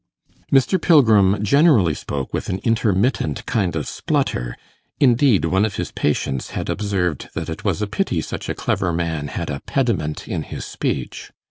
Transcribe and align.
Mr. 0.51 0.81
Pilgrim 0.81 1.43
generally 1.43 1.93
spoke 1.93 2.33
with 2.33 2.49
an 2.49 2.57
intermittent 2.63 3.45
kind 3.45 3.75
of 3.75 3.87
splutter; 3.87 4.57
indeed, 4.99 5.45
one 5.45 5.63
of 5.63 5.75
his 5.75 5.91
patients 5.91 6.49
had 6.57 6.69
observed 6.71 7.29
that 7.35 7.49
it 7.49 7.63
was 7.63 7.83
a 7.83 7.87
pity 7.87 8.19
such 8.19 8.49
a 8.49 8.55
clever 8.55 8.91
man 8.91 9.27
had 9.27 9.51
a 9.51 9.59
'pediment' 9.59 10.27
in 10.27 10.41
his 10.41 10.65
speech. 10.65 11.29